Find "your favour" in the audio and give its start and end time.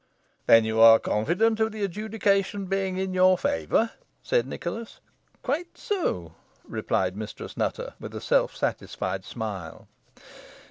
3.13-3.91